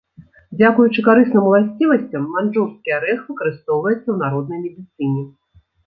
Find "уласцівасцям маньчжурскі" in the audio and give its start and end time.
1.51-2.89